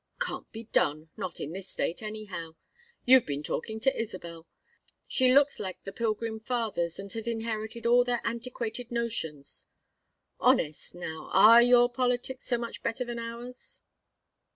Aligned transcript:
"Can't 0.19 0.51
be 0.51 0.63
done. 0.63 1.11
Not 1.15 1.39
in 1.39 1.53
this 1.53 1.69
State, 1.69 2.01
anyhow. 2.01 2.55
You've 3.05 3.27
been 3.27 3.43
talking 3.43 3.79
to 3.81 3.95
Isabel. 3.95 4.47
She 5.05 5.31
looks 5.31 5.59
like 5.59 5.83
the 5.83 5.91
Pilgrim 5.93 6.39
Fathers 6.39 6.97
and 6.97 7.13
has 7.13 7.27
inherited 7.27 7.85
all 7.85 8.03
their 8.03 8.19
antiquated 8.23 8.91
notions. 8.91 9.67
Honest, 10.39 10.95
now 10.95 11.29
are 11.33 11.61
your 11.61 11.87
politics 11.87 12.45
so 12.45 12.57
much 12.57 12.81
better 12.81 13.05
than 13.05 13.19
ours?" 13.19 13.83